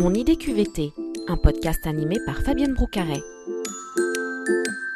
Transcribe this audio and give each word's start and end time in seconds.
Mon 0.00 0.14
idée 0.14 0.36
QVT, 0.36 0.92
un 1.26 1.36
podcast 1.36 1.84
animé 1.84 2.18
par 2.24 2.36
Fabienne 2.42 2.72
Broucaret. 2.72 3.20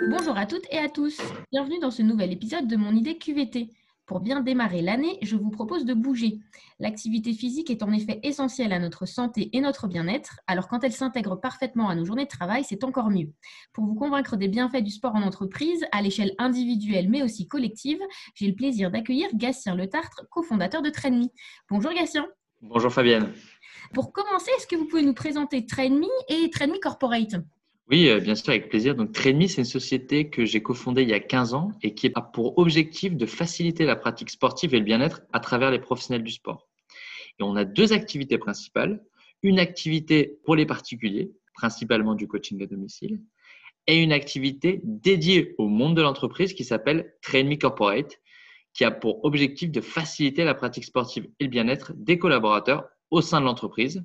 Bonjour 0.08 0.36
à 0.36 0.46
toutes 0.46 0.64
et 0.70 0.78
à 0.78 0.88
tous, 0.88 1.20
bienvenue 1.50 1.80
dans 1.80 1.90
ce 1.90 2.02
nouvel 2.02 2.30
épisode 2.30 2.68
de 2.68 2.76
Mon 2.76 2.94
idée 2.94 3.18
QVT. 3.18 3.70
Pour 4.06 4.20
bien 4.20 4.42
démarrer 4.42 4.80
l'année, 4.80 5.18
je 5.22 5.34
vous 5.34 5.50
propose 5.50 5.84
de 5.84 5.94
bouger. 5.94 6.38
L'activité 6.78 7.32
physique 7.32 7.68
est 7.68 7.82
en 7.82 7.90
effet 7.90 8.20
essentielle 8.22 8.72
à 8.72 8.78
notre 8.78 9.04
santé 9.04 9.50
et 9.56 9.60
notre 9.60 9.88
bien-être, 9.88 10.38
alors 10.46 10.68
quand 10.68 10.84
elle 10.84 10.92
s'intègre 10.92 11.34
parfaitement 11.34 11.88
à 11.88 11.96
nos 11.96 12.04
journées 12.04 12.26
de 12.26 12.28
travail, 12.28 12.62
c'est 12.62 12.84
encore 12.84 13.10
mieux. 13.10 13.32
Pour 13.72 13.84
vous 13.84 13.96
convaincre 13.96 14.36
des 14.36 14.46
bienfaits 14.46 14.84
du 14.84 14.92
sport 14.92 15.16
en 15.16 15.22
entreprise, 15.22 15.84
à 15.90 16.00
l'échelle 16.00 16.34
individuelle 16.38 17.10
mais 17.10 17.24
aussi 17.24 17.48
collective, 17.48 18.00
j'ai 18.36 18.46
le 18.46 18.54
plaisir 18.54 18.92
d'accueillir 18.92 19.30
Gatien 19.34 19.74
Le 19.74 19.88
Tartre, 19.88 20.28
cofondateur 20.30 20.80
de 20.80 20.90
TrainMe. 20.90 21.26
Bonjour 21.68 21.92
Gatien. 21.92 22.24
Bonjour 22.64 22.92
Fabienne. 22.92 23.32
Pour 23.92 24.12
commencer, 24.12 24.52
est-ce 24.56 24.68
que 24.68 24.76
vous 24.76 24.86
pouvez 24.86 25.02
nous 25.02 25.14
présenter 25.14 25.66
TrainMe 25.66 26.06
et 26.28 26.48
TrainMe 26.48 26.78
Corporate? 26.80 27.34
Oui, 27.90 28.08
euh, 28.08 28.20
bien 28.20 28.36
sûr, 28.36 28.50
avec 28.50 28.68
plaisir. 28.68 28.94
Donc, 28.94 29.10
TrainMe, 29.10 29.48
c'est 29.48 29.62
une 29.62 29.64
société 29.64 30.30
que 30.30 30.44
j'ai 30.44 30.62
cofondée 30.62 31.02
il 31.02 31.08
y 31.08 31.12
a 31.12 31.18
15 31.18 31.54
ans 31.54 31.72
et 31.82 31.92
qui 31.92 32.12
a 32.14 32.20
pour 32.20 32.56
objectif 32.58 33.16
de 33.16 33.26
faciliter 33.26 33.84
la 33.84 33.96
pratique 33.96 34.30
sportive 34.30 34.76
et 34.76 34.78
le 34.78 34.84
bien-être 34.84 35.22
à 35.32 35.40
travers 35.40 35.72
les 35.72 35.80
professionnels 35.80 36.22
du 36.22 36.30
sport. 36.30 36.68
Et 37.40 37.42
on 37.42 37.56
a 37.56 37.64
deux 37.64 37.92
activités 37.92 38.38
principales. 38.38 39.02
Une 39.42 39.58
activité 39.58 40.38
pour 40.44 40.54
les 40.54 40.64
particuliers, 40.64 41.32
principalement 41.54 42.14
du 42.14 42.28
coaching 42.28 42.62
à 42.62 42.66
domicile, 42.66 43.20
et 43.88 44.00
une 44.00 44.12
activité 44.12 44.80
dédiée 44.84 45.56
au 45.58 45.66
monde 45.66 45.96
de 45.96 46.02
l'entreprise 46.02 46.52
qui 46.52 46.62
s'appelle 46.62 47.12
TrainMe 47.22 47.58
Corporate, 47.58 48.20
qui 48.74 48.84
a 48.84 48.90
pour 48.90 49.24
objectif 49.24 49.70
de 49.70 49.80
faciliter 49.80 50.44
la 50.44 50.54
pratique 50.54 50.84
sportive 50.84 51.28
et 51.38 51.44
le 51.44 51.50
bien-être 51.50 51.92
des 51.96 52.18
collaborateurs 52.18 52.84
au 53.10 53.20
sein 53.20 53.40
de 53.40 53.46
l'entreprise 53.46 54.02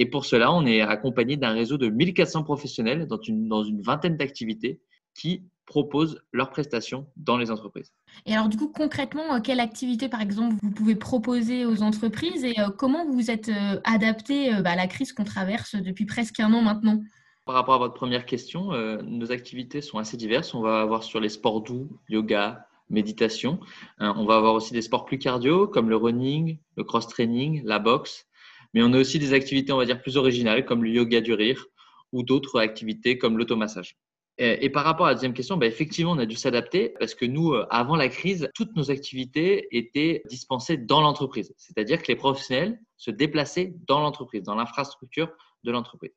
et 0.00 0.06
pour 0.06 0.24
cela, 0.24 0.50
on 0.50 0.64
est 0.64 0.80
accompagné 0.80 1.36
d'un 1.36 1.52
réseau 1.52 1.76
de 1.76 1.90
1400 1.90 2.42
professionnels 2.42 3.06
dans 3.06 3.20
une, 3.20 3.48
dans 3.48 3.62
une 3.62 3.82
vingtaine 3.82 4.16
d'activités 4.16 4.80
qui 5.14 5.44
proposent 5.66 6.22
leurs 6.32 6.48
prestations 6.48 7.06
dans 7.18 7.36
les 7.36 7.50
entreprises. 7.50 7.92
Et 8.24 8.32
alors 8.32 8.48
du 8.48 8.56
coup, 8.56 8.72
concrètement, 8.74 9.34
euh, 9.34 9.40
quelle 9.40 9.60
activité, 9.60 10.08
par 10.08 10.22
exemple, 10.22 10.56
vous 10.62 10.70
pouvez 10.70 10.96
proposer 10.96 11.66
aux 11.66 11.82
entreprises 11.82 12.44
et 12.44 12.58
euh, 12.58 12.70
comment 12.70 13.04
vous 13.04 13.12
vous 13.12 13.30
êtes 13.30 13.50
euh, 13.50 13.78
adapté 13.84 14.50
bah, 14.62 14.70
à 14.70 14.76
la 14.76 14.86
crise 14.86 15.12
qu'on 15.12 15.24
traverse 15.24 15.74
depuis 15.74 16.06
presque 16.06 16.40
un 16.40 16.50
an 16.54 16.62
maintenant? 16.62 17.02
Par 17.44 17.54
rapport 17.54 17.74
à 17.74 17.78
votre 17.78 17.94
première 17.94 18.24
question, 18.24 18.70
nos 19.02 19.32
activités 19.32 19.80
sont 19.80 19.98
assez 19.98 20.16
diverses. 20.16 20.54
On 20.54 20.60
va 20.60 20.80
avoir 20.80 21.02
sur 21.02 21.20
les 21.20 21.28
sports 21.28 21.62
doux, 21.62 21.88
yoga, 22.08 22.68
méditation. 22.90 23.60
on 23.98 24.24
va 24.24 24.36
avoir 24.36 24.54
aussi 24.54 24.72
des 24.72 24.82
sports 24.82 25.04
plus 25.04 25.18
cardio 25.18 25.66
comme 25.66 25.88
le 25.88 25.96
running, 25.96 26.58
le 26.76 26.84
cross-training, 26.84 27.62
la 27.64 27.78
boxe 27.78 28.26
mais 28.74 28.82
on 28.82 28.92
a 28.92 28.98
aussi 28.98 29.18
des 29.18 29.32
activités, 29.32 29.72
on 29.72 29.76
va 29.76 29.84
dire, 29.84 30.00
plus 30.00 30.16
originales, 30.16 30.64
comme 30.64 30.84
le 30.84 30.90
yoga 30.90 31.20
du 31.20 31.34
rire 31.34 31.66
ou 32.12 32.22
d'autres 32.22 32.60
activités 32.60 33.18
comme 33.18 33.38
l'automassage. 33.38 33.96
Et, 34.38 34.70
par 34.70 34.84
rapport 34.84 35.04
à 35.04 35.10
la 35.10 35.14
deuxième 35.16 35.34
question, 35.34 35.58
bah, 35.58 35.66
effectivement, 35.66 36.12
on 36.12 36.18
a 36.18 36.24
dû 36.24 36.34
s'adapter 36.34 36.94
parce 36.98 37.14
que 37.14 37.26
nous, 37.26 37.52
euh, 37.52 37.66
avant 37.68 37.94
la 37.94 38.08
crise, 38.08 38.48
toutes 38.54 38.74
nos 38.74 38.90
activités 38.90 39.68
étaient 39.76 40.22
dispensées 40.30 40.78
dans 40.78 41.02
l'entreprise. 41.02 41.52
C'est-à-dire 41.58 42.00
que 42.00 42.08
les 42.08 42.16
professionnels 42.16 42.80
se 42.96 43.10
déplaçaient 43.10 43.74
dans 43.86 44.00
l'entreprise, 44.00 44.42
dans 44.42 44.54
l'infrastructure 44.54 45.30
de 45.62 45.70
l'entreprise. 45.70 46.12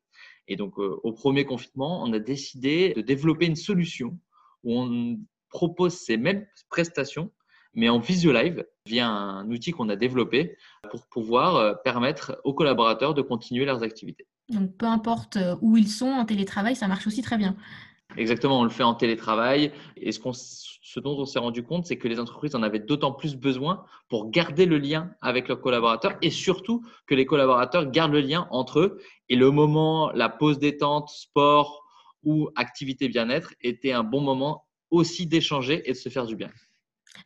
Et 0.48 0.56
donc, 0.56 0.78
euh, 0.78 0.98
au 1.02 1.12
premier 1.12 1.44
confinement, 1.44 2.02
on 2.02 2.14
a 2.14 2.18
décidé 2.18 2.94
de 2.94 3.02
développer 3.02 3.44
une 3.44 3.56
solution 3.56 4.18
où 4.62 4.80
on 4.80 5.18
propose 5.54 5.94
ces 5.94 6.18
mêmes 6.18 6.44
prestations, 6.68 7.30
mais 7.72 7.88
en 7.88 7.98
visio 7.98 8.32
live 8.32 8.66
via 8.86 9.08
un 9.08 9.48
outil 9.50 9.70
qu'on 9.70 9.88
a 9.88 9.96
développé 9.96 10.56
pour 10.90 11.06
pouvoir 11.06 11.56
euh, 11.56 11.74
permettre 11.84 12.40
aux 12.44 12.52
collaborateurs 12.52 13.14
de 13.14 13.22
continuer 13.22 13.64
leurs 13.64 13.82
activités. 13.82 14.26
Donc 14.50 14.76
peu 14.76 14.86
importe 14.86 15.36
euh, 15.36 15.56
où 15.62 15.76
ils 15.76 15.88
sont 15.88 16.10
en 16.10 16.26
télétravail, 16.26 16.76
ça 16.76 16.88
marche 16.88 17.06
aussi 17.06 17.22
très 17.22 17.38
bien. 17.38 17.56
Exactement, 18.16 18.60
on 18.60 18.64
le 18.64 18.70
fait 18.70 18.82
en 18.82 18.94
télétravail. 18.94 19.72
Et 19.96 20.12
ce, 20.12 20.20
ce 20.82 21.00
dont 21.00 21.18
on 21.18 21.24
s'est 21.24 21.38
rendu 21.38 21.62
compte, 21.62 21.86
c'est 21.86 21.96
que 21.96 22.06
les 22.06 22.20
entreprises 22.20 22.54
en 22.54 22.62
avaient 22.62 22.78
d'autant 22.78 23.12
plus 23.12 23.36
besoin 23.36 23.84
pour 24.08 24.30
garder 24.30 24.66
le 24.66 24.78
lien 24.78 25.10
avec 25.20 25.48
leurs 25.48 25.60
collaborateurs 25.60 26.16
et 26.20 26.30
surtout 26.30 26.84
que 27.06 27.14
les 27.14 27.26
collaborateurs 27.26 27.90
gardent 27.90 28.12
le 28.12 28.20
lien 28.20 28.46
entre 28.50 28.80
eux. 28.80 29.00
Et 29.28 29.36
le 29.36 29.50
moment, 29.50 30.10
la 30.12 30.28
pause 30.28 30.58
détente, 30.58 31.08
sport 31.08 31.82
ou 32.22 32.50
activité 32.56 33.08
bien-être 33.08 33.54
était 33.60 33.92
un 33.92 34.04
bon 34.04 34.20
moment 34.20 34.64
aussi 34.94 35.26
d'échanger 35.26 35.82
et 35.88 35.92
de 35.92 35.96
se 35.96 36.08
faire 36.08 36.26
du 36.26 36.36
bien. 36.36 36.50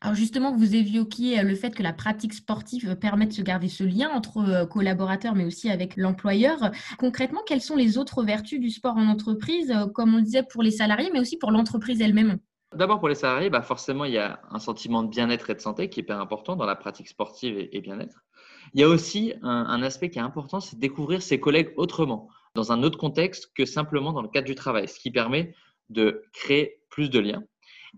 Alors 0.01 0.15
justement, 0.15 0.55
vous 0.55 0.77
évoquiez 0.77 1.41
euh, 1.41 1.43
le 1.43 1.55
fait 1.55 1.75
que 1.75 1.83
la 1.83 1.93
pratique 1.93 2.35
sportive 2.35 2.95
permet 2.97 3.27
de 3.27 3.33
se 3.33 3.43
garder 3.43 3.69
ce 3.69 3.85
lien 3.85 4.11
entre 4.11 4.39
euh, 4.39 4.67
collaborateurs, 4.67 5.35
mais 5.35 5.45
aussi 5.45 5.71
avec 5.71 5.97
l'employeur. 5.97 6.71
Concrètement, 6.99 7.41
quelles 7.47 7.63
sont 7.63 7.75
les 7.77 7.99
autres 7.99 8.23
vertus 8.23 8.61
du 8.61 8.71
sport 8.71 8.97
en 8.97 9.09
entreprise, 9.09 9.71
euh, 9.71 9.87
comme 9.87 10.15
on 10.15 10.21
disait 10.21 10.45
pour 10.45 10.63
les 10.63 10.71
salariés, 10.71 11.11
mais 11.13 11.21
aussi 11.21 11.37
pour 11.39 11.51
l'entreprise 11.51 12.01
elle-même? 12.01 12.39
D'abord 12.77 12.99
pour 12.99 13.09
les 13.09 13.15
salariés, 13.15 13.49
bah 13.49 13.63
forcément, 13.63 14.05
il 14.05 14.13
y 14.13 14.19
a 14.19 14.41
un 14.51 14.59
sentiment 14.59 15.03
de 15.03 15.09
bien-être 15.09 15.49
et 15.49 15.55
de 15.55 15.61
santé 15.61 15.89
qui 15.89 16.01
est 16.01 16.03
hyper 16.03 16.21
important 16.21 16.55
dans 16.55 16.67
la 16.67 16.77
pratique 16.77 17.09
sportive 17.09 17.67
et 17.73 17.81
bien-être. 17.81 18.23
Il 18.75 18.81
y 18.81 18.85
a 18.85 18.89
aussi 18.89 19.33
un, 19.43 19.83
aspect 19.83 20.11
qui 20.11 20.19
est 20.19 20.23
important, 20.23 20.61
c'est 20.61 20.79
découvrir 20.79 21.23
ses 21.23 21.41
collègues 21.41 21.73
autrement, 21.77 22.29
dans 22.55 22.73
un 22.73 22.83
autre 22.83 22.99
contexte 22.99 23.51
que 23.55 23.65
simplement 23.65 24.13
dans 24.13 24.23
le 24.23 24.29
cadre 24.29 24.47
du 24.47 24.55
travail, 24.55 24.87
ce 24.87 24.99
qui 24.99 25.11
permet 25.11 25.55
de 25.89 26.25
créer 26.33 26.83
plus 26.91 27.09
de 27.09 27.19
liens. 27.19 27.43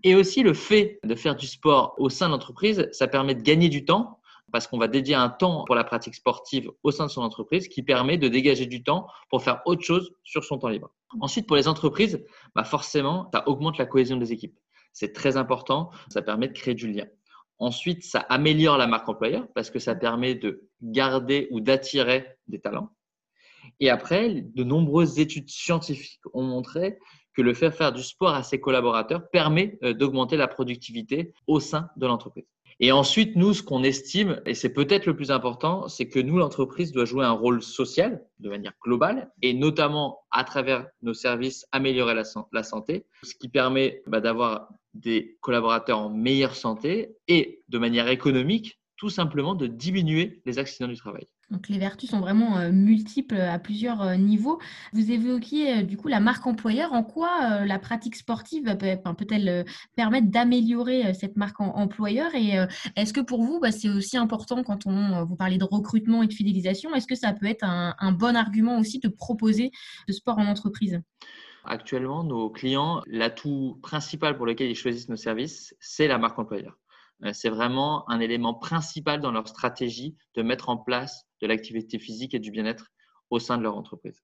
Et 0.03 0.15
aussi 0.15 0.43
le 0.43 0.53
fait 0.53 0.99
de 1.03 1.15
faire 1.15 1.35
du 1.35 1.47
sport 1.47 1.95
au 1.97 2.09
sein 2.09 2.27
de 2.27 2.31
l'entreprise, 2.31 2.87
ça 2.91 3.07
permet 3.07 3.35
de 3.35 3.41
gagner 3.41 3.69
du 3.69 3.85
temps 3.85 4.19
parce 4.51 4.67
qu'on 4.67 4.77
va 4.77 4.87
dédier 4.87 5.15
un 5.15 5.29
temps 5.29 5.63
pour 5.65 5.75
la 5.75 5.83
pratique 5.83 6.15
sportive 6.15 6.71
au 6.83 6.91
sein 6.91 7.05
de 7.05 7.11
son 7.11 7.21
entreprise 7.21 7.67
qui 7.67 7.83
permet 7.83 8.17
de 8.17 8.27
dégager 8.27 8.65
du 8.65 8.83
temps 8.83 9.07
pour 9.29 9.43
faire 9.43 9.61
autre 9.65 9.83
chose 9.83 10.13
sur 10.23 10.43
son 10.43 10.57
temps 10.57 10.67
libre. 10.67 10.91
Ensuite, 11.19 11.47
pour 11.47 11.55
les 11.55 11.67
entreprises, 11.67 12.23
bah 12.55 12.63
forcément, 12.63 13.29
ça 13.33 13.47
augmente 13.47 13.77
la 13.77 13.85
cohésion 13.85 14.17
des 14.17 14.31
équipes. 14.33 14.57
C'est 14.93 15.13
très 15.13 15.37
important, 15.37 15.89
ça 16.09 16.21
permet 16.21 16.47
de 16.47 16.53
créer 16.53 16.73
du 16.73 16.91
lien. 16.91 17.05
Ensuite, 17.59 18.03
ça 18.03 18.19
améliore 18.19 18.77
la 18.77 18.87
marque 18.87 19.07
employeur 19.07 19.47
parce 19.53 19.69
que 19.69 19.79
ça 19.79 19.95
permet 19.95 20.35
de 20.35 20.67
garder 20.81 21.47
ou 21.51 21.61
d'attirer 21.61 22.27
des 22.47 22.59
talents. 22.59 22.89
Et 23.79 23.89
après, 23.89 24.41
de 24.41 24.63
nombreuses 24.63 25.19
études 25.19 25.49
scientifiques 25.49 26.21
ont 26.33 26.43
montré 26.43 26.97
que 27.35 27.41
le 27.41 27.53
faire 27.53 27.73
faire 27.73 27.93
du 27.93 28.03
sport 28.03 28.33
à 28.33 28.43
ses 28.43 28.59
collaborateurs 28.59 29.29
permet 29.29 29.77
euh, 29.83 29.93
d'augmenter 29.93 30.37
la 30.37 30.47
productivité 30.47 31.33
au 31.47 31.59
sein 31.59 31.89
de 31.95 32.05
l'entreprise. 32.05 32.45
Et 32.83 32.91
ensuite, 32.91 33.35
nous, 33.35 33.53
ce 33.53 33.61
qu'on 33.61 33.83
estime, 33.83 34.41
et 34.47 34.55
c'est 34.55 34.73
peut-être 34.73 35.05
le 35.05 35.15
plus 35.15 35.29
important, 35.29 35.87
c'est 35.87 36.07
que 36.07 36.19
nous, 36.19 36.37
l'entreprise 36.37 36.91
doit 36.91 37.05
jouer 37.05 37.23
un 37.23 37.31
rôle 37.31 37.61
social 37.61 38.25
de 38.39 38.49
manière 38.49 38.73
globale, 38.83 39.31
et 39.43 39.53
notamment 39.53 40.21
à 40.31 40.43
travers 40.43 40.87
nos 41.03 41.13
services, 41.13 41.67
améliorer 41.71 42.15
la, 42.15 42.63
santé, 42.63 43.05
ce 43.21 43.35
qui 43.35 43.49
permet 43.49 44.01
bah, 44.07 44.19
d'avoir 44.19 44.67
des 44.95 45.37
collaborateurs 45.41 45.99
en 45.99 46.09
meilleure 46.09 46.55
santé 46.55 47.15
et 47.27 47.61
de 47.69 47.77
manière 47.77 48.07
économique, 48.07 48.79
tout 48.97 49.09
simplement 49.09 49.53
de 49.53 49.67
diminuer 49.67 50.41
les 50.45 50.57
accidents 50.57 50.87
du 50.87 50.97
travail. 50.97 51.27
Donc 51.51 51.67
les 51.67 51.77
vertus 51.77 52.09
sont 52.09 52.21
vraiment 52.21 52.57
euh, 52.57 52.71
multiples 52.71 53.35
à 53.35 53.59
plusieurs 53.59 54.01
euh, 54.01 54.15
niveaux. 54.15 54.59
Vous 54.93 55.11
évoquiez 55.11 55.79
euh, 55.79 55.81
du 55.83 55.97
coup 55.97 56.07
la 56.07 56.21
marque 56.21 56.47
employeur. 56.47 56.93
En 56.93 57.03
quoi 57.03 57.65
la 57.65 57.77
pratique 57.77 58.15
sportive 58.15 58.77
peut-elle 58.77 59.65
permettre 59.95 60.27
d'améliorer 60.27 61.13
cette 61.13 61.35
marque 61.35 61.59
employeur? 61.59 62.33
Et 62.35 62.53
est-ce 62.95 63.11
que 63.11 63.19
pour 63.19 63.43
vous, 63.43 63.59
bah, 63.59 63.71
c'est 63.71 63.89
aussi 63.89 64.17
important 64.17 64.63
quand 64.63 64.85
on 64.85 65.25
vous 65.25 65.35
parlez 65.35 65.57
de 65.57 65.65
recrutement 65.65 66.23
et 66.23 66.27
de 66.27 66.33
fidélisation 66.33 66.93
Est-ce 66.95 67.07
que 67.07 67.15
ça 67.15 67.33
peut 67.33 67.47
être 67.47 67.63
un, 67.63 67.95
un 67.99 68.11
bon 68.11 68.35
argument 68.35 68.79
aussi 68.79 68.99
de 68.99 69.09
proposer 69.09 69.71
de 70.07 70.13
sport 70.13 70.37
en 70.37 70.45
entreprise? 70.45 71.01
Actuellement, 71.65 72.23
nos 72.23 72.49
clients, 72.49 73.01
l'atout 73.07 73.77
principal 73.81 74.37
pour 74.37 74.45
lequel 74.45 74.69
ils 74.69 74.75
choisissent 74.75 75.09
nos 75.09 75.17
services, 75.17 75.75
c'est 75.79 76.07
la 76.07 76.17
marque 76.17 76.39
employeur. 76.39 76.77
Euh, 77.23 77.31
c'est 77.33 77.49
vraiment 77.49 78.09
un 78.09 78.19
élément 78.19 78.53
principal 78.53 79.21
dans 79.21 79.31
leur 79.31 79.47
stratégie 79.47 80.15
de 80.35 80.41
mettre 80.41 80.69
en 80.69 80.77
place 80.77 81.25
de 81.41 81.47
l'activité 81.47 81.99
physique 81.99 82.33
et 82.33 82.39
du 82.39 82.51
bien-être 82.51 82.87
au 83.29 83.39
sein 83.39 83.57
de 83.57 83.63
leur 83.63 83.77
entreprise. 83.77 84.21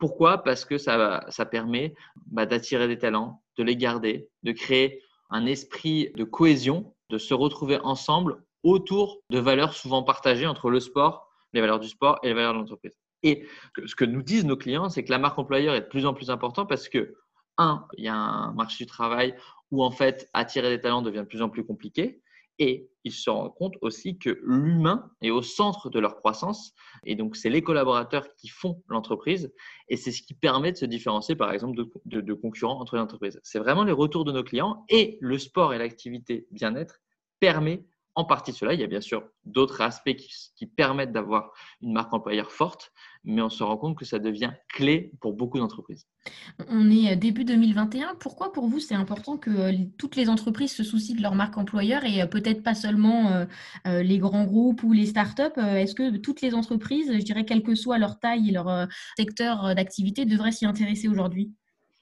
Pourquoi? 0.00 0.38
Parce 0.38 0.64
que 0.64 0.78
ça, 0.78 1.22
permet 1.50 1.94
bah, 2.26 2.46
d'attirer 2.46 2.88
des 2.88 2.98
talents, 2.98 3.42
de 3.56 3.62
les 3.62 3.76
garder, 3.76 4.28
de 4.42 4.52
créer 4.52 5.02
un 5.30 5.46
esprit 5.46 6.10
de 6.16 6.24
cohésion, 6.24 6.94
de 7.10 7.18
se 7.18 7.34
retrouver 7.34 7.78
ensemble 7.82 8.42
autour 8.62 9.20
de 9.30 9.38
valeurs 9.38 9.74
souvent 9.74 10.02
partagées 10.02 10.46
entre 10.46 10.70
le 10.70 10.80
sport, 10.80 11.28
les 11.52 11.60
valeurs 11.60 11.80
du 11.80 11.88
sport 11.88 12.18
et 12.22 12.28
les 12.28 12.34
valeurs 12.34 12.54
de 12.54 12.58
l'entreprise. 12.58 12.98
Et 13.22 13.46
ce 13.86 13.94
que 13.94 14.04
nous 14.04 14.22
disent 14.22 14.44
nos 14.44 14.56
clients, 14.56 14.88
c'est 14.88 15.04
que 15.04 15.10
la 15.10 15.18
marque 15.18 15.38
employeur 15.38 15.74
est 15.74 15.82
de 15.82 15.86
plus 15.86 16.06
en 16.06 16.14
plus 16.14 16.30
importante 16.30 16.68
parce 16.68 16.88
que, 16.88 17.14
un, 17.58 17.86
il 17.98 18.04
y 18.04 18.08
a 18.08 18.14
un 18.14 18.52
marché 18.54 18.84
du 18.84 18.90
travail 18.90 19.36
où 19.72 19.82
en 19.82 19.90
fait 19.90 20.28
attirer 20.32 20.70
des 20.70 20.80
talents 20.80 21.02
devient 21.02 21.20
de 21.20 21.24
plus 21.24 21.42
en 21.42 21.48
plus 21.48 21.64
compliqué. 21.64 22.22
Et 22.58 22.90
ils 23.02 23.12
se 23.12 23.30
rendent 23.30 23.54
compte 23.54 23.74
aussi 23.80 24.18
que 24.18 24.38
l'humain 24.44 25.10
est 25.22 25.30
au 25.30 25.42
centre 25.42 25.90
de 25.90 25.98
leur 25.98 26.16
croissance. 26.16 26.74
Et 27.04 27.16
donc, 27.16 27.34
c'est 27.34 27.48
les 27.48 27.62
collaborateurs 27.62 28.32
qui 28.36 28.48
font 28.48 28.82
l'entreprise. 28.88 29.52
Et 29.88 29.96
c'est 29.96 30.12
ce 30.12 30.22
qui 30.22 30.34
permet 30.34 30.70
de 30.70 30.76
se 30.76 30.84
différencier, 30.84 31.34
par 31.34 31.50
exemple, 31.52 31.82
de, 32.04 32.34
concurrents 32.34 32.78
entre 32.78 32.96
les 32.96 33.02
entreprises. 33.02 33.40
C'est 33.42 33.58
vraiment 33.58 33.84
les 33.84 33.92
retours 33.92 34.24
de 34.24 34.32
nos 34.32 34.44
clients. 34.44 34.84
Et 34.90 35.18
le 35.20 35.38
sport 35.38 35.72
et 35.74 35.78
l'activité 35.78 36.46
bien-être 36.50 37.00
permet 37.40 37.84
en 38.14 38.24
partie 38.24 38.52
cela. 38.52 38.74
Il 38.74 38.80
y 38.80 38.84
a 38.84 38.88
bien 38.88 39.00
sûr 39.00 39.24
d'autres 39.44 39.80
aspects 39.80 40.14
qui, 40.14 40.66
permettent 40.66 41.12
d'avoir 41.12 41.52
une 41.80 41.92
marque 41.92 42.12
employeur 42.12 42.52
forte, 42.52 42.92
mais 43.24 43.42
on 43.42 43.50
se 43.50 43.62
rend 43.62 43.76
compte 43.76 43.96
que 43.96 44.04
ça 44.04 44.18
devient 44.18 44.50
clé 44.68 45.12
pour 45.20 45.34
beaucoup 45.34 45.58
d'entreprises. 45.58 46.06
On 46.68 46.90
est 46.90 47.16
début 47.16 47.44
2021. 47.44 48.16
Pourquoi 48.18 48.52
pour 48.52 48.66
vous 48.66 48.80
c'est 48.80 48.94
important 48.94 49.36
que 49.36 49.50
euh, 49.50 49.72
toutes 49.98 50.16
les 50.16 50.28
entreprises 50.28 50.72
se 50.72 50.82
soucient 50.82 51.16
de 51.16 51.22
leur 51.22 51.34
marque 51.34 51.56
employeur 51.56 52.04
et 52.04 52.22
euh, 52.22 52.26
peut-être 52.26 52.62
pas 52.62 52.74
seulement 52.74 53.46
euh, 53.86 54.02
les 54.02 54.18
grands 54.18 54.44
groupes 54.44 54.82
ou 54.82 54.92
les 54.92 55.06
startups 55.06 55.58
Est-ce 55.58 55.94
que 55.94 56.16
toutes 56.16 56.40
les 56.40 56.54
entreprises, 56.54 57.12
je 57.12 57.24
dirais 57.24 57.44
quelle 57.44 57.62
que 57.62 57.74
soit 57.74 57.98
leur 57.98 58.18
taille 58.18 58.48
et 58.48 58.52
leur 58.52 58.88
secteur 59.16 59.74
d'activité, 59.74 60.24
devraient 60.24 60.52
s'y 60.52 60.66
intéresser 60.66 61.08
aujourd'hui? 61.08 61.52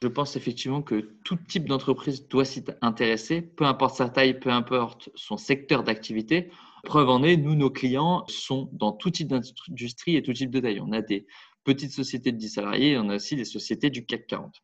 Je 0.02 0.08
pense 0.08 0.37
effectivement 0.37 0.81
que 0.81 1.11
tout 1.25 1.37
type 1.37 1.69
d'entreprise 1.69 2.26
doit 2.28 2.44
s'y 2.46 2.64
intéresser, 2.81 3.43
peu 3.43 3.64
importe 3.64 3.96
sa 3.96 4.08
taille, 4.08 4.38
peu 4.38 4.50
importe 4.50 5.11
son 5.14 5.37
secteur 5.37 5.82
d'activité. 5.84 6.50
Preuve 6.85 7.09
en 7.09 7.23
est, 7.23 7.37
nous, 7.37 7.55
nos 7.55 7.71
clients 7.71 8.25
sont 8.29 8.71
dans 8.73 8.93
tout 8.93 9.11
type 9.11 9.29
d'industrie 9.29 10.17
et 10.17 10.23
tout 10.23 10.32
type 10.32 10.50
de 10.50 10.61
taille. 10.61 10.81
On 10.81 10.93
a 10.93 11.03
des 11.03 11.27
petites 11.65 11.93
sociétés 11.93 12.32
de 12.32 12.38
10 12.38 12.49
salariés 12.49 12.93
et 12.93 12.99
on 12.99 13.09
a 13.09 13.17
aussi 13.17 13.37
des 13.37 13.44
sociétés 13.44 13.91
du 13.91 14.05
CAC 14.06 14.27
40. 14.27 14.62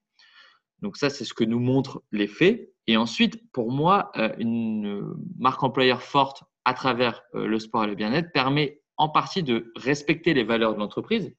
Donc 0.83 0.97
ça, 0.97 1.11
c'est 1.11 1.25
ce 1.25 1.35
que 1.35 1.45
nous 1.45 1.61
montrent 1.61 2.03
les 2.13 2.27
faits. 2.27 2.71
Et 2.87 2.97
ensuite, 2.97 3.51
pour 3.53 3.73
moi, 3.73 4.11
euh, 4.17 4.35
une 4.39 5.15
marque 5.39 5.63
employeur 5.63 6.03
forte 6.03 6.45
à 6.65 6.75
travers 6.75 7.23
euh, 7.35 7.47
le 7.47 7.59
sport 7.59 7.85
et 7.85 7.87
le 7.87 7.95
bien-être 7.95 8.33
permet 8.33 8.83
en 8.97 9.09
partie 9.09 9.43
de 9.43 9.73
respecter 9.77 10.35
les 10.35 10.45
valeurs 10.45 10.75
de 10.75 10.79
l'entreprise, 10.79 11.35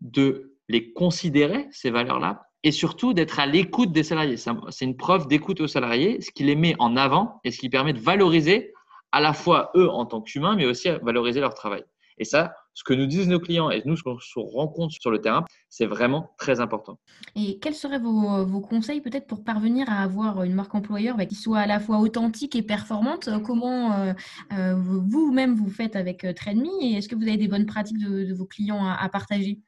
de 0.00 0.56
les 0.68 0.92
considérer, 0.92 1.66
ces 1.70 1.90
valeurs-là, 1.90 2.42
et 2.62 2.72
surtout 2.72 3.12
d'être 3.12 3.38
à 3.38 3.46
l'écoute 3.46 3.92
des 3.92 4.02
salariés. 4.02 4.36
C'est 4.36 4.84
une 4.84 4.96
preuve 4.96 5.28
d'écoute 5.28 5.60
aux 5.60 5.66
salariés, 5.66 6.20
ce 6.20 6.30
qui 6.30 6.44
les 6.44 6.56
met 6.56 6.74
en 6.78 6.96
avant 6.96 7.40
et 7.44 7.50
ce 7.50 7.58
qui 7.58 7.68
permet 7.68 7.92
de 7.92 8.00
valoriser 8.00 8.72
à 9.14 9.20
la 9.20 9.32
fois 9.32 9.70
eux 9.76 9.88
en 9.88 10.06
tant 10.06 10.20
qu'humains, 10.20 10.56
mais 10.56 10.66
aussi 10.66 10.88
valoriser 11.02 11.38
leur 11.38 11.54
travail. 11.54 11.84
Et 12.18 12.24
ça, 12.24 12.52
ce 12.74 12.82
que 12.82 12.92
nous 12.92 13.06
disent 13.06 13.28
nos 13.28 13.38
clients 13.38 13.70
et 13.70 13.80
nous, 13.84 13.96
ce 13.96 14.02
qu'on 14.02 14.18
se 14.18 14.38
rend 14.40 14.66
compte 14.66 14.90
sur 14.90 15.12
le 15.12 15.20
terrain, 15.20 15.44
c'est 15.70 15.86
vraiment 15.86 16.30
très 16.36 16.58
important. 16.58 16.98
Et 17.36 17.60
quels 17.60 17.76
seraient 17.76 18.00
vos, 18.00 18.60
conseils 18.60 19.00
peut-être 19.00 19.28
pour 19.28 19.44
parvenir 19.44 19.88
à 19.88 20.02
avoir 20.02 20.42
une 20.42 20.54
marque 20.54 20.74
employeur 20.74 21.16
bah, 21.16 21.26
qui 21.26 21.36
soit 21.36 21.60
à 21.60 21.66
la 21.66 21.78
fois 21.78 21.98
authentique 21.98 22.56
et 22.56 22.62
performante? 22.62 23.28
Comment 23.44 23.92
euh, 23.92 24.12
euh, 24.52 24.74
vous-même 24.76 25.54
vous 25.54 25.70
faites 25.70 25.94
avec 25.94 26.24
euh, 26.24 26.32
Trainme? 26.32 26.66
Et 26.82 26.94
est-ce 26.94 27.08
que 27.08 27.14
vous 27.14 27.22
avez 27.22 27.36
des 27.36 27.48
bonnes 27.48 27.66
pratiques 27.66 27.98
de, 27.98 28.34
vos 28.34 28.46
clients 28.46 28.84
à 28.84 29.08
partager? 29.08 29.60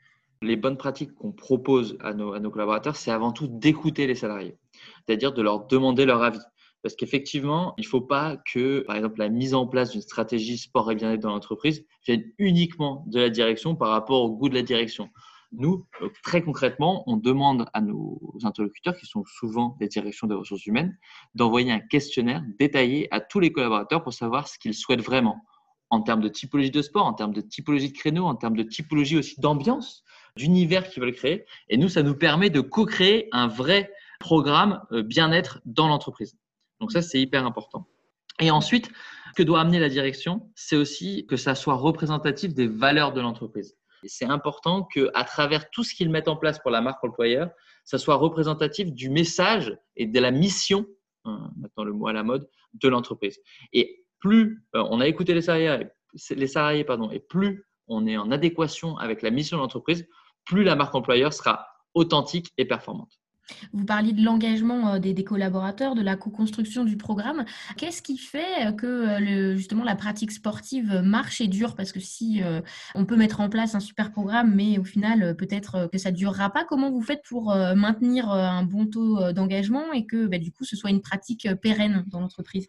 Les 0.42 0.56
bonnes 0.56 0.76
pratiques 0.76 1.14
qu'on 1.14 1.30
propose 1.30 1.96
à 2.00 2.14
nos, 2.14 2.50
collaborateurs, 2.50 2.96
c'est 2.96 3.12
avant 3.12 3.30
tout 3.30 3.46
d'écouter 3.46 4.08
les 4.08 4.16
salariés, 4.16 4.56
c'est-à-dire 5.06 5.32
de 5.32 5.40
leur 5.40 5.66
demander 5.66 6.04
leur 6.04 6.22
avis. 6.22 6.40
Parce 6.86 6.94
qu'effectivement, 6.94 7.74
il 7.78 7.82
ne 7.82 7.88
faut 7.88 8.00
pas 8.00 8.36
que, 8.36 8.84
par 8.86 8.94
exemple, 8.94 9.18
la 9.18 9.28
mise 9.28 9.54
en 9.54 9.66
place 9.66 9.90
d'une 9.90 10.02
stratégie 10.02 10.56
sport 10.56 10.92
et 10.92 10.94
bien-être 10.94 11.18
dans 11.18 11.30
l'entreprise 11.30 11.84
vienne 12.06 12.22
uniquement 12.38 13.02
de 13.08 13.18
la 13.18 13.28
direction 13.28 13.74
par 13.74 13.88
rapport 13.88 14.22
au 14.22 14.30
goût 14.30 14.48
de 14.48 14.54
la 14.54 14.62
direction. 14.62 15.10
Nous, 15.50 15.84
euh, 16.00 16.10
très 16.22 16.42
concrètement, 16.42 17.02
on 17.08 17.16
demande 17.16 17.68
à 17.72 17.80
nos 17.80 18.20
interlocuteurs, 18.44 18.96
qui 18.96 19.04
sont 19.04 19.24
souvent 19.24 19.76
des 19.80 19.88
directions 19.88 20.28
des 20.28 20.36
ressources 20.36 20.64
humaines, 20.64 20.96
d'envoyer 21.34 21.72
un 21.72 21.80
questionnaire 21.80 22.44
détaillé 22.56 23.12
à 23.12 23.18
tous 23.18 23.40
les 23.40 23.50
collaborateurs 23.50 24.04
pour 24.04 24.12
savoir 24.12 24.46
ce 24.46 24.56
qu'ils 24.56 24.74
souhaitent 24.74 25.02
vraiment 25.02 25.42
en 25.90 26.02
termes 26.02 26.20
de 26.20 26.28
typologie 26.28 26.70
de 26.70 26.82
sport, 26.82 27.06
en 27.06 27.14
termes 27.14 27.34
de 27.34 27.40
typologie 27.40 27.90
de 27.90 27.98
créneau, 27.98 28.26
en 28.26 28.36
termes 28.36 28.56
de 28.56 28.62
typologie 28.62 29.16
aussi 29.16 29.40
d'ambiance 29.40 30.04
d'univers 30.36 30.88
qu'ils 30.88 31.02
veulent 31.02 31.16
créer. 31.16 31.46
Et 31.68 31.78
nous, 31.78 31.88
ça 31.88 32.04
nous 32.04 32.14
permet 32.14 32.48
de 32.48 32.60
co-créer 32.60 33.28
un 33.32 33.48
vrai 33.48 33.90
programme 34.20 34.82
euh, 34.92 35.02
bien-être 35.02 35.60
dans 35.64 35.88
l'entreprise. 35.88 36.36
Donc 36.80 36.92
ça, 36.92 37.02
c'est 37.02 37.20
hyper 37.20 37.46
important. 37.46 37.86
Et 38.40 38.50
ensuite, 38.50 38.90
ce 39.28 39.32
que 39.36 39.42
doit 39.42 39.60
amener 39.60 39.78
la 39.78 39.88
direction, 39.88 40.50
c'est 40.54 40.76
aussi 40.76 41.26
que 41.26 41.36
ça 41.36 41.54
soit 41.54 41.74
représentatif 41.74 42.54
des 42.54 42.66
valeurs 42.66 43.12
de 43.12 43.20
l'entreprise. 43.20 43.76
c'est 44.04 44.26
important 44.26 44.84
qu'à 44.84 45.24
travers 45.24 45.68
tout 45.70 45.82
ce 45.82 45.94
qu'ils 45.94 46.10
mettent 46.10 46.28
en 46.28 46.36
place 46.36 46.58
pour 46.60 46.70
la 46.70 46.80
marque 46.80 47.02
employeur, 47.02 47.50
ça 47.84 47.98
soit 47.98 48.16
représentatif 48.16 48.92
du 48.92 49.10
message 49.10 49.76
et 49.96 50.06
de 50.06 50.20
la 50.20 50.30
mission, 50.30 50.86
hein, 51.24 51.50
maintenant 51.56 51.84
le 51.84 51.92
mot 51.92 52.06
à 52.08 52.12
la 52.12 52.22
mode, 52.22 52.48
de 52.74 52.88
l'entreprise. 52.88 53.38
Et 53.72 54.04
plus 54.18 54.64
euh, 54.74 54.84
on 54.90 55.00
a 55.00 55.08
écouté 55.08 55.34
les 55.34 55.42
salariés, 55.42 55.86
et 57.12 57.20
plus 57.20 57.66
on 57.88 58.06
est 58.06 58.16
en 58.16 58.30
adéquation 58.30 58.96
avec 58.98 59.22
la 59.22 59.30
mission 59.30 59.56
de 59.56 59.62
l'entreprise, 59.62 60.06
plus 60.44 60.62
la 60.62 60.76
marque 60.76 60.94
employeur 60.94 61.32
sera 61.32 61.66
authentique 61.94 62.52
et 62.58 62.64
performante. 62.64 63.18
Vous 63.72 63.84
parliez 63.84 64.12
de 64.12 64.22
l'engagement 64.22 64.94
euh, 64.94 64.98
des, 64.98 65.24
collaborateurs, 65.24 65.94
de 65.94 66.02
la 66.02 66.16
co-construction 66.16 66.84
du 66.84 66.96
programme. 66.96 67.44
Qu'est-ce 67.76 68.02
qui 68.02 68.18
fait 68.18 68.74
que 68.76 68.86
euh, 68.86 69.56
justement 69.56 69.84
la 69.84 69.96
pratique 69.96 70.32
sportive 70.32 71.00
marche 71.04 71.40
et 71.40 71.48
dure? 71.48 71.74
Parce 71.74 71.92
que 71.92 72.00
si 72.00 72.42
euh, 72.42 72.60
on 72.94 73.04
peut 73.04 73.16
mettre 73.16 73.40
en 73.40 73.48
place 73.48 73.74
un 73.74 73.80
super 73.80 74.10
programme, 74.12 74.54
mais 74.54 74.78
au 74.78 74.84
final 74.84 75.36
peut-être 75.36 75.88
que 75.92 75.98
ça 75.98 76.10
ne 76.10 76.16
durera 76.16 76.50
pas, 76.50 76.64
comment 76.64 76.90
vous 76.90 77.02
faites 77.02 77.22
pour 77.28 77.54
maintenir 77.54 78.30
un 78.30 78.62
bon 78.62 78.86
taux 78.86 79.32
d'engagement 79.32 79.92
et 79.92 80.06
que 80.06 80.26
bah, 80.26 80.38
du 80.38 80.52
coup 80.52 80.64
ce 80.64 80.76
soit 80.76 80.90
une 80.90 81.00
pratique 81.00 81.48
pérenne 81.60 82.04
dans 82.08 82.20
l'entreprise? 82.20 82.68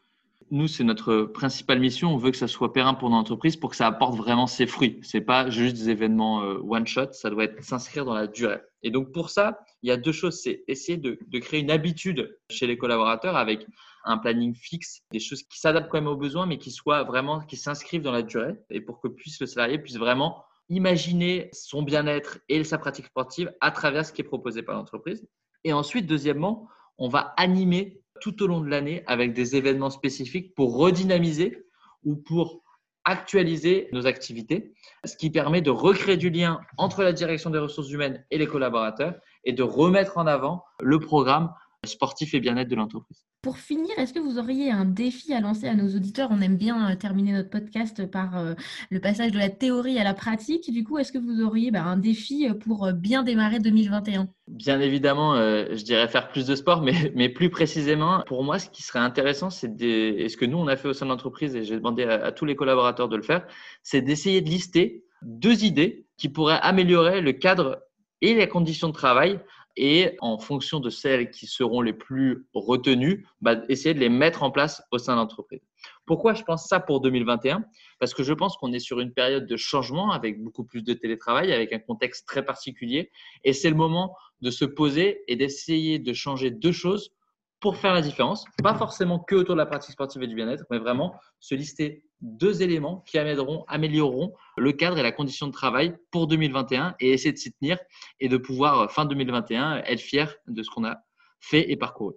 Nous, 0.52 0.68
c'est 0.68 0.84
notre 0.84 1.24
principale 1.24 1.80
mission. 1.80 2.14
On 2.14 2.18
veut 2.18 2.32
que 2.32 2.38
ça 2.38 2.48
soit 2.48 2.74
périn 2.74 2.94
pour 2.94 3.10
notre 3.10 3.22
entreprise 3.22 3.56
pour 3.56 3.72
que 3.72 3.76
ça 3.76 3.88
apporte 3.88 4.16
vraiment 4.16 4.48
ses 4.48 4.68
fruits. 4.68 5.00
Ce 5.04 5.18
n'est 5.18 5.24
pas 5.24 5.50
juste 5.50 5.76
des 5.76 5.90
événements 5.90 6.42
euh, 6.42 6.60
one 6.60 6.88
shot, 6.88 7.12
ça 7.12 7.30
doit 7.30 7.48
s'inscrire 7.62 8.06
dans 8.06 8.14
la 8.14 8.28
durée. 8.28 8.62
Et 8.84 8.92
donc, 8.92 9.12
pour 9.12 9.30
ça, 9.30 9.60
il 9.84 9.90
y 9.90 9.92
a 9.92 9.98
deux 9.98 10.12
choses. 10.12 10.42
C'est 10.42 10.64
essayer 10.68 10.98
de, 10.98 11.18
créer 11.40 11.60
une 11.60 11.72
habitude 11.72 12.38
chez 12.50 12.68
les 12.68 12.78
collaborateurs 12.78 13.36
avec 13.36 13.66
un 14.06 14.18
planning 14.18 14.56
fixe, 14.56 15.02
des 15.12 15.20
choses 15.20 15.44
qui 15.44 15.60
s'adaptent 15.60 15.90
quand 15.90 15.98
même 15.98 16.08
aux 16.08 16.16
besoins, 16.16 16.46
mais 16.46 16.58
qui 16.58 16.72
soient 16.72 17.04
vraiment, 17.04 17.42
qui 17.42 17.58
s'inscrivent 17.58 18.02
dans 18.02 18.12
la 18.12 18.22
durée 18.22 18.56
et 18.70 18.80
pour 18.80 19.02
que 19.02 19.08
puisse, 19.08 19.40
le 19.42 19.48
salarié 19.48 19.80
puisse 19.80 19.98
vraiment 19.98 20.44
imaginer 20.70 21.50
son 21.52 21.82
bien-être 21.82 22.40
et 22.50 22.64
sa 22.64 22.78
pratique 22.78 23.08
sportive 23.08 23.54
à 23.62 23.72
travers 23.72 24.06
ce 24.06 24.14
qui 24.14 24.22
est 24.22 24.26
proposé 24.26 24.64
par 24.64 24.76
l'entreprise. 24.76 25.28
Et 25.64 25.74
ensuite, 25.74 26.08
deuxièmement, 26.08 26.68
on 26.98 27.10
va 27.10 27.34
animer 27.38 28.02
tout 28.20 28.44
au 28.44 28.48
long 28.48 28.62
de 28.62 28.70
l'année 28.70 29.04
avec 29.08 29.34
des 29.34 29.56
événements 29.56 29.90
spécifiques 29.90 30.54
pour 30.56 30.78
redynamiser 30.78 31.66
ou 32.04 32.16
pour 32.16 32.64
actualiser 33.06 33.88
nos 33.94 34.06
activités, 34.06 34.74
ce 35.06 35.16
qui 35.16 35.30
permet 35.30 35.62
de 35.62 35.70
recréer 35.70 36.18
du 36.18 36.30
lien 36.30 36.60
entre 36.78 37.04
la 37.04 37.14
direction 37.14 37.50
des 37.50 37.60
ressources 37.60 37.90
humaines 37.90 38.26
et 38.32 38.38
les 38.38 38.48
collaborateurs 38.48 39.16
et 39.46 39.54
de 39.54 39.64
remettre 39.64 40.18
en 40.18 40.28
avant 40.28 40.66
le 40.82 41.00
programme 41.00 41.54
sportif 41.86 42.34
et 42.34 42.40
bien-être 42.40 42.68
de 42.68 42.76
l'entreprise. 42.76 43.27
Pour 43.48 43.60
finir, 43.60 43.98
est-ce 43.98 44.12
que 44.12 44.20
vous 44.20 44.40
auriez 44.40 44.72
un 44.72 44.84
défi 44.84 45.34
à 45.34 45.40
lancer 45.40 45.70
à 45.70 45.74
nos 45.74 45.88
auditeurs? 45.96 46.28
On 46.34 46.42
aime 46.42 46.58
bien 46.58 46.92
euh, 46.92 46.96
terminer 46.98 47.32
notre 47.32 47.50
podcast 47.50 48.06
par 48.06 48.38
euh, 48.38 48.56
le 48.90 49.00
passage 49.00 49.32
de 49.32 49.38
la 49.38 49.48
théorie 49.48 49.98
à 49.98 50.04
la 50.04 50.14
pratique. 50.14 50.70
Du 50.70 50.84
coup, 50.84 50.98
est-ce 50.98 51.14
que 51.14 51.18
vous 51.18 51.42
auriez 51.42 51.72
bah, 51.72 51.84
un 51.84 51.96
défi 51.96 52.46
pour 52.66 52.88
euh, 52.88 52.92
bien 52.92 53.24
démarrer 53.24 53.60
2021 53.60 54.28
Bien 54.50 54.82
évidemment, 54.82 55.36
je 55.38 55.82
dirais 55.82 56.10
faire 56.10 56.28
plus 56.28 56.46
de 56.46 56.56
sport, 56.56 56.82
mais, 56.82 56.92
mais, 57.16 57.30
plus 57.30 57.50
précisément, 57.50 58.22
pour 58.28 58.44
moi, 58.44 58.60
ce 58.60 58.70
qui 58.70 58.84
serait 58.84 59.00
intéressant, 59.00 59.50
c'est 59.50 59.82
et 59.82 60.28
ce 60.28 60.36
que 60.36 60.44
nous, 60.44 60.58
on 60.58 60.68
a 60.68 60.76
fait 60.76 60.90
au 60.90 60.94
sein 60.94 61.06
de 61.06 61.12
l'entreprise, 61.12 61.56
et 61.56 61.64
j'ai 61.64 61.78
demandé 61.78 62.04
à 62.04 62.34
tous 62.34 62.44
les 62.44 62.58
collaborateurs 62.58 63.08
de 63.08 63.16
le 63.16 63.24
faire, 63.24 63.48
c'est 63.82 64.02
d'essayer 64.02 64.42
de 64.42 64.50
lister 64.50 65.06
deux 65.22 65.64
idées 65.64 66.06
qui 66.18 66.28
pourraient 66.28 66.60
améliorer 66.62 67.22
le 67.22 67.32
cadre 67.32 67.82
et 68.20 68.34
les 68.34 68.50
conditions 68.50 68.90
de 68.90 68.94
travail 68.94 69.40
et 69.78 70.18
en 70.22 70.40
fonction 70.40 70.80
de 70.80 70.90
celles 70.90 71.30
qui 71.30 71.46
seront 71.46 71.82
les 71.82 71.94
plus 71.94 72.48
retenues, 72.54 73.26
bah, 73.42 73.62
essayer 73.70 73.94
de 73.94 74.00
les 74.00 74.10
mettre 74.10 74.44
en 74.44 74.52
place 74.52 74.82
au 74.92 74.98
sein 74.98 75.14
de 75.14 75.20
l'entreprise. 75.20 75.62
Pourquoi 76.06 76.34
je 76.34 76.44
pense 76.44 76.68
ça 76.68 76.80
pour 76.80 77.00
2021 77.00 77.64
Parce 78.00 78.14
que 78.14 78.24
je 78.24 78.34
pense 78.34 78.58
qu'on 78.58 78.74
est 78.74 78.80
sur 78.80 79.00
une 79.00 79.14
période 79.14 79.46
de 79.46 79.56
changement 79.56 80.12
avec 80.12 80.42
beaucoup 80.44 80.64
plus 80.64 80.84
de 80.84 80.94
télétravail, 80.94 81.54
avec 81.54 81.72
un 81.74 81.80
contexte 81.80 82.28
très 82.28 82.44
particulier, 82.44 83.12
et 83.44 83.54
c'est 83.54 83.70
le 83.70 83.76
moment 83.76 84.16
de 84.42 84.50
se 84.50 84.66
poser 84.66 85.22
et 85.28 85.36
d'essayer 85.36 86.00
de 86.00 86.14
changer 86.14 86.50
deux 86.50 86.72
choses 86.72 87.12
pour 87.60 87.78
faire 87.78 87.94
la 87.94 88.02
différence. 88.02 88.46
Pas 88.64 88.76
forcément 88.76 89.20
que 89.20 89.36
autour 89.36 89.56
de 89.56 89.60
la 89.60 89.66
pratique 89.66 89.94
sportive 89.94 90.24
et 90.24 90.28
du 90.28 90.36
bien-être, 90.36 90.64
mais 90.72 90.80
vraiment 90.80 91.14
se 91.40 91.56
lister 91.56 92.04
deux 92.22 92.62
éléments 92.62 93.04
qui 93.06 93.18
amèneront, 93.18 93.64
amélioreront 93.68 94.34
le 94.58 94.72
cadre 94.74 94.98
et 94.98 95.04
la 95.04 95.12
condition 95.12 95.48
de 95.48 95.52
travail 95.52 95.96
pour 96.12 96.28
2021 96.28 96.96
et 97.00 97.12
essayer 97.12 97.32
de 97.32 97.38
s'y 97.38 97.54
tenir 97.54 97.78
et 98.20 98.30
de 98.30 98.38
pouvoir, 98.38 98.92
fin 98.92 99.06
2021, 99.06 99.84
être 99.86 100.02
fier 100.02 100.36
de 100.48 100.64
ce 100.64 100.70
qu'on 100.70 100.86
a 100.86 100.98
fait 101.40 101.72
et 101.72 101.78
parcouru. 101.78 102.16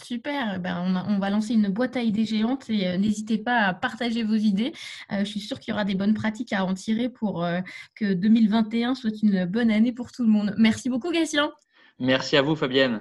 Super, 0.00 0.60
ben 0.60 1.04
on, 1.08 1.18
va 1.18 1.28
lancer 1.28 1.54
une 1.54 1.68
boîte 1.68 1.96
à 1.96 2.02
idées 2.02 2.24
géante 2.24 2.70
et 2.70 2.86
euh, 2.86 2.96
n'hésitez 2.98 3.36
pas 3.36 3.62
à 3.62 3.74
partager 3.74 4.22
vos 4.22 4.36
idées. 4.36 4.72
Euh, 5.10 5.20
je 5.20 5.24
suis 5.24 5.40
sûre 5.40 5.58
qu'il 5.58 5.72
y 5.72 5.74
aura 5.74 5.84
des 5.84 5.96
bonnes 5.96 6.14
pratiques 6.14 6.52
à 6.52 6.64
en 6.64 6.72
tirer 6.72 7.08
pour 7.08 7.44
euh, 7.44 7.60
que 7.96 8.12
2021 8.12 8.94
soit 8.94 9.10
une 9.22 9.44
bonne 9.44 9.72
année 9.72 9.92
pour 9.92 10.12
tout 10.12 10.22
le 10.22 10.28
monde. 10.28 10.54
Merci 10.56 10.88
beaucoup, 10.88 11.10
Gatien. 11.10 11.50
Merci 11.98 12.36
à 12.36 12.42
vous, 12.42 12.54
Fabienne. 12.54 13.00